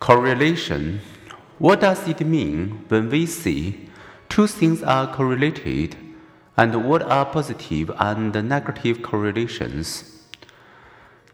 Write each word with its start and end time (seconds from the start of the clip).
Correlation. 0.00 1.02
What 1.58 1.82
does 1.82 2.08
it 2.08 2.20
mean 2.26 2.86
when 2.88 3.10
we 3.10 3.26
say 3.26 3.76
two 4.30 4.46
things 4.46 4.82
are 4.82 5.14
correlated 5.14 5.94
and 6.56 6.88
what 6.88 7.02
are 7.02 7.26
positive 7.26 7.90
and 7.98 8.32
negative 8.48 9.02
correlations? 9.02 10.22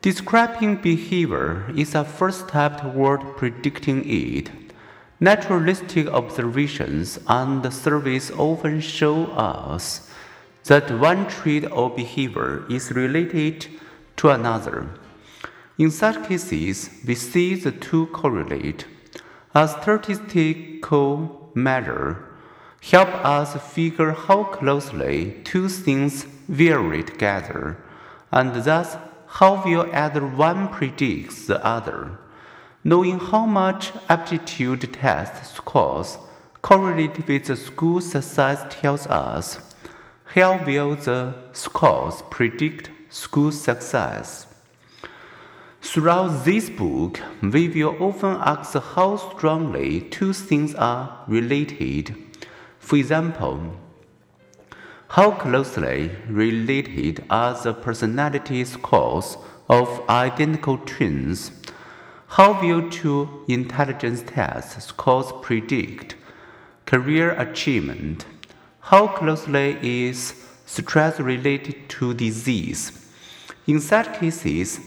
Describing 0.03 0.77
behavior 0.83 1.71
is 1.77 1.95
a 1.95 2.05
first 2.05 2.49
step 2.49 2.81
toward 2.81 3.37
predicting 3.37 4.03
it. 4.05 4.51
Naturalistic 5.21 6.09
observations 6.09 7.21
and 7.29 7.73
surveys 7.73 8.33
often 8.33 8.81
show 8.81 9.27
us 9.27 10.11
that 10.65 10.91
one 10.91 11.29
trait 11.29 11.71
or 11.71 11.89
behavior 11.89 12.65
is 12.69 12.91
related 12.91 13.69
to 14.17 14.31
another. 14.31 14.89
In 15.79 15.91
such 15.91 16.27
cases, 16.27 16.89
we 17.07 17.15
see 17.15 17.55
the 17.55 17.71
two 17.71 18.07
correlate. 18.07 18.87
A 19.55 19.69
statistical 19.69 21.51
measure 21.55 22.25
help 22.83 23.09
us 23.25 23.57
figure 23.75 24.13
how 24.13 24.45
closely 24.45 25.37
two 25.45 25.69
things 25.69 26.25
vary 26.49 27.03
together, 27.03 27.77
and 28.33 28.55
thus 28.65 28.97
how 29.27 29.63
well 29.65 29.91
either 29.93 30.27
one 30.27 30.69
predicts 30.69 31.47
the 31.47 31.63
other. 31.65 32.19
Knowing 32.83 33.19
how 33.19 33.45
much 33.45 33.93
aptitude 34.09 34.93
test 34.95 35.57
scores 35.57 36.17
correlate 36.63 37.27
with 37.27 37.45
the 37.47 37.57
school 37.57 38.01
success 38.01 38.65
tells 38.71 39.07
us 39.09 39.59
how 40.25 40.65
well 40.65 40.95
the 40.95 41.35
scores 41.53 42.23
predict 42.31 42.91
school 43.11 43.53
success. 43.53 44.47
Throughout 45.97 46.45
this 46.45 46.69
book, 46.69 47.23
we 47.41 47.69
will 47.69 47.97
often 48.03 48.37
ask 48.45 48.75
how 48.75 49.17
strongly 49.17 50.03
two 50.03 50.35
things 50.35 50.75
are 50.75 51.25
related. 51.27 52.15
For 52.79 52.97
example, 52.97 53.75
how 55.09 55.31
closely 55.31 56.11
related 56.29 57.25
are 57.31 57.55
the 57.55 57.73
personality 57.73 58.63
scores 58.67 59.39
of 59.71 60.07
identical 60.11 60.77
twins? 60.77 61.51
How 62.27 62.61
will 62.61 62.91
two 62.91 63.47
intelligence 63.49 64.23
test 64.27 64.83
scores 64.83 65.33
predict 65.41 66.15
career 66.85 67.31
achievement? 67.41 68.27
How 68.81 69.07
closely 69.07 69.79
is 69.81 70.45
stress 70.67 71.19
related 71.19 71.89
to 71.89 72.13
disease? 72.13 72.93
In 73.67 73.81
such 73.81 74.21
cases, 74.21 74.79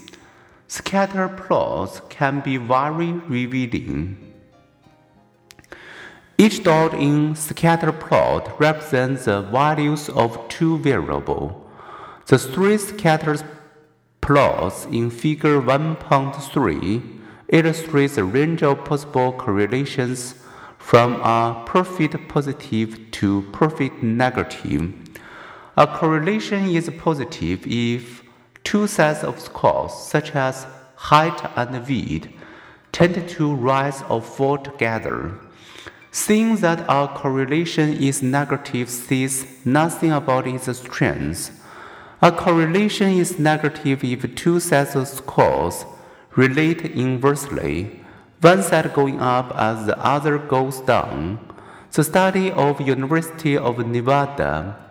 Scatter 0.71 1.27
plots 1.27 1.99
can 2.09 2.41
be 2.41 2.57
very 2.57 3.11
revealing. 3.11 4.17
Each 6.37 6.63
dot 6.63 6.93
in 6.93 7.33
scatter 7.35 7.91
plot 7.91 8.59
represents 8.59 9.25
the 9.25 9.41
values 9.41 10.09
of 10.09 10.47
two 10.47 10.77
variables. 10.77 11.53
The 12.27 12.37
three 12.37 12.77
scatter 12.77 13.37
plots 14.21 14.85
in 14.85 15.09
figure 15.09 15.59
1.3 15.59 17.19
illustrate 17.47 18.17
a 18.19 18.23
range 18.23 18.61
of 18.61 18.85
possible 18.85 19.33
correlations 19.33 20.35
from 20.77 21.15
a 21.21 21.63
perfect 21.65 22.15
positive 22.27 23.09
to 23.09 23.41
perfect 23.51 24.03
negative. 24.03 24.93
A 25.75 25.87
correlation 25.87 26.65
is 26.69 26.91
positive 26.99 27.65
if 27.65 28.28
Two 28.69 28.85
sets 28.85 29.23
of 29.23 29.39
scores, 29.39 29.95
such 29.95 30.35
as 30.35 30.67
height 30.93 31.41
and 31.55 31.71
width, 31.87 32.27
tend 32.91 33.27
to 33.27 33.55
rise 33.55 34.03
or 34.07 34.21
fall 34.21 34.59
together. 34.59 35.39
Seeing 36.11 36.57
that 36.57 36.87
our 36.87 37.07
correlation 37.07 37.91
is 37.91 38.21
negative 38.21 38.87
says 38.87 39.47
nothing 39.65 40.11
about 40.11 40.45
its 40.45 40.77
strength. 40.77 41.49
A 42.21 42.31
correlation 42.31 43.13
is 43.13 43.39
negative 43.39 44.03
if 44.03 44.35
two 44.35 44.59
sets 44.59 44.93
of 44.93 45.07
scores 45.07 45.85
relate 46.35 46.81
inversely, 46.85 48.01
one 48.39 48.61
set 48.61 48.93
going 48.93 49.19
up 49.19 49.51
as 49.55 49.87
the 49.87 49.97
other 49.97 50.37
goes 50.37 50.79
down. 50.81 51.39
The 51.91 52.03
study 52.03 52.51
of 52.51 52.79
University 52.81 53.57
of 53.57 53.79
Nevada 53.87 54.88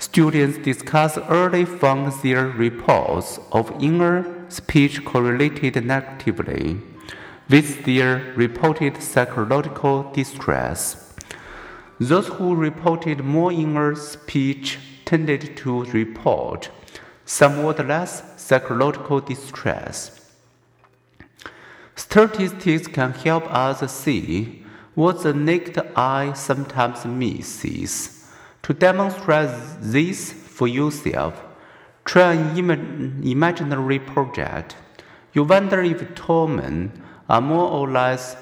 Students 0.00 0.58
discuss 0.58 1.18
early 1.28 1.64
found 1.64 2.12
their 2.22 2.46
reports 2.46 3.40
of 3.50 3.72
inner 3.82 4.48
speech 4.48 5.04
correlated 5.04 5.84
negatively 5.84 6.80
with 7.50 7.84
their 7.84 8.32
reported 8.36 9.02
psychological 9.02 10.10
distress. 10.12 11.14
Those 11.98 12.28
who 12.28 12.54
reported 12.54 13.24
more 13.24 13.50
inner 13.50 13.96
speech 13.96 14.78
tended 15.04 15.56
to 15.58 15.84
report 15.86 16.70
somewhat 17.24 17.84
less 17.84 18.40
psychological 18.40 19.20
distress. 19.20 20.32
Statistics 21.96 22.86
can 22.86 23.12
help 23.12 23.52
us 23.52 23.92
see 23.92 24.64
what 24.94 25.24
the 25.24 25.34
naked 25.34 25.78
eye 25.96 26.32
sometimes 26.34 27.04
misses. 27.04 28.17
To 28.68 28.74
demonstrate 28.74 29.48
this 29.80 30.30
for 30.30 30.68
yourself, 30.68 31.42
try 32.04 32.34
an 32.34 32.54
Im 32.58 33.22
imaginary 33.24 33.98
project. 33.98 34.76
You 35.32 35.44
wonder 35.44 35.80
if 35.80 36.14
tall 36.14 36.48
men 36.48 36.92
are 37.30 37.40
more 37.40 37.70
or 37.70 37.88
less 37.88 38.36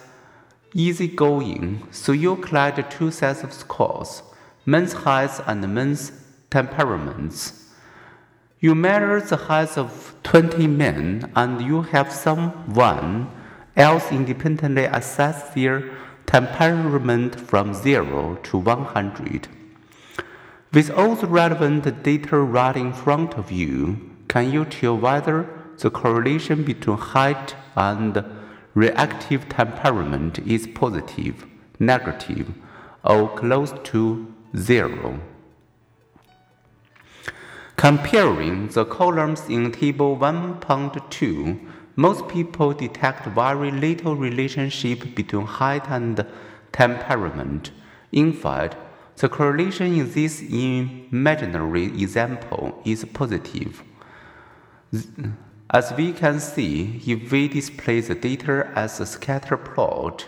easygoing, 0.75 1.86
so 1.92 2.10
you 2.10 2.34
collect 2.34 2.91
two 2.91 3.12
sets 3.12 3.44
of 3.44 3.53
scores 3.53 4.25
men's 4.65 4.94
heights 4.94 5.41
and 5.47 5.72
men's 5.72 6.10
temperaments. 6.50 7.70
You 8.59 8.75
measure 8.75 9.20
the 9.20 9.36
heights 9.36 9.78
of 9.78 10.16
20 10.25 10.66
men 10.66 11.31
and 11.36 11.62
you 11.62 11.82
have 11.82 12.10
someone 12.10 13.31
else 13.76 14.10
independently 14.10 14.86
assess 14.86 15.54
their 15.54 15.88
temperament 16.26 17.38
from 17.38 17.72
0 17.72 18.41
to 18.42 18.59
100. 18.59 19.47
With 20.76 20.91
all 20.91 21.14
the 21.14 21.26
relevant 21.26 22.03
data 22.03 22.37
right 22.37 22.76
in 22.76 22.92
front 22.92 23.38
of 23.38 23.50
you, 23.50 23.98
can 24.28 24.53
you 24.53 24.66
tell 24.66 24.98
whether 24.98 25.48
the 25.78 25.88
correlation 25.88 26.64
between 26.64 26.98
height 26.98 27.56
and 27.75 28.22
reactive 28.75 29.48
temperament 29.48 30.38
is 30.41 30.66
positive, 30.66 31.47
negative, 31.78 32.53
or 33.03 33.34
close 33.34 33.72
to 33.84 34.31
zero? 34.54 35.19
Comparing 37.76 38.69
the 38.69 38.84
columns 38.84 39.48
in 39.48 39.72
Table 39.72 40.15
1.2, 40.15 41.59
most 41.97 42.28
people 42.28 42.75
detect 42.75 43.25
very 43.28 43.70
little 43.70 44.15
relationship 44.15 45.15
between 45.15 45.47
height 45.47 45.88
and 45.88 46.26
temperament. 46.70 47.70
In 48.12 48.34
fact, 48.34 48.76
the 49.16 49.28
correlation 49.28 49.94
in 49.94 50.10
this 50.12 50.43
imaginary 50.43 51.87
example 51.87 52.81
is 52.84 53.04
positive. 53.04 53.82
As 55.71 55.93
we 55.97 56.12
can 56.12 56.38
see, 56.38 57.03
if 57.06 57.32
we 57.32 57.49
display 57.49 58.00
the 58.00 58.15
data 58.15 58.71
as 58.75 59.00
a 59.00 59.06
scatter 59.06 59.56
plot, 59.56 60.27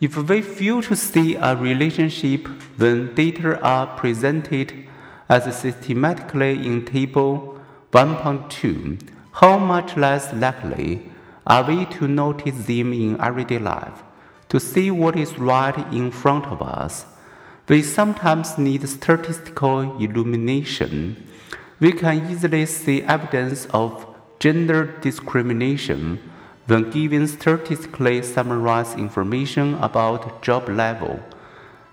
if 0.00 0.16
we 0.16 0.42
fail 0.42 0.82
to 0.82 0.96
see 0.96 1.34
a 1.36 1.54
relationship 1.56 2.46
when 2.76 3.14
data 3.14 3.60
are 3.60 3.86
presented 3.96 4.72
as 5.28 5.44
systematically 5.56 6.66
in 6.66 6.84
table 6.84 7.60
1.2, 7.92 9.00
how 9.32 9.58
much 9.58 9.96
less 9.96 10.32
likely 10.34 11.10
are 11.46 11.64
we 11.64 11.84
to 11.86 12.08
notice 12.08 12.66
them 12.66 12.92
in 12.92 13.20
everyday 13.20 13.58
life, 13.58 14.02
to 14.48 14.60
see 14.60 14.90
what 14.90 15.16
is 15.16 15.38
right 15.38 15.76
in 15.92 16.10
front 16.10 16.46
of 16.46 16.62
us? 16.62 17.06
We 17.72 17.80
sometimes 17.80 18.58
need 18.58 18.86
statistical 18.86 19.96
illumination. 19.98 21.16
We 21.80 21.92
can 21.92 22.30
easily 22.30 22.66
see 22.66 23.00
evidence 23.00 23.66
of 23.72 24.04
gender 24.38 24.94
discrimination 25.00 26.20
when 26.66 26.90
given 26.90 27.26
statistically 27.26 28.20
summarized 28.24 28.98
information 28.98 29.76
about 29.76 30.42
job 30.42 30.68
level, 30.68 31.20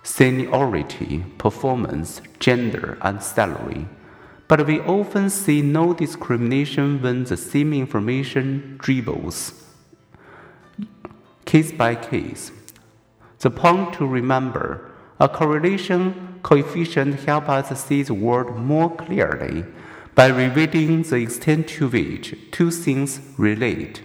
seniority, 0.03 1.23
performance, 1.37 2.21
gender, 2.41 2.97
and 3.01 3.23
salary. 3.23 3.87
But 4.49 4.67
we 4.67 4.81
often 4.81 5.29
see 5.29 5.61
no 5.61 5.93
discrimination 5.93 7.01
when 7.01 7.23
the 7.23 7.37
same 7.37 7.71
information 7.71 8.75
dribbles 8.81 9.53
case 11.45 11.71
by 11.71 11.95
case. 11.95 12.51
The 13.39 13.49
point 13.49 13.93
to 13.93 14.05
remember 14.05 14.88
a 15.19 15.27
correlation 15.27 16.39
coefficient 16.43 17.19
helps 17.21 17.49
us 17.49 17.85
see 17.85 18.03
the 18.03 18.13
world 18.13 18.55
more 18.55 18.95
clearly 18.95 19.65
by 20.15 20.27
revealing 20.27 21.03
the 21.03 21.15
extent 21.15 21.67
to 21.67 21.87
which 21.87 22.35
two 22.51 22.71
things 22.71 23.19
relate. 23.37 24.01